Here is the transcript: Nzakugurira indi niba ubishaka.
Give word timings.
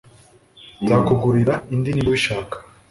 Nzakugurira 0.83 1.53
indi 1.73 1.89
niba 1.91 2.09
ubishaka. 2.11 2.55